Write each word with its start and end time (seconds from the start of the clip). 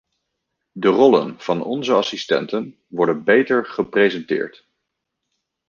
De 0.71 0.87
rollen 0.89 1.39
van 1.39 1.63
onze 1.63 1.93
assistenten 1.93 2.79
worden 2.87 3.23
beter 3.23 3.65
gepresenteerd. 3.65 4.67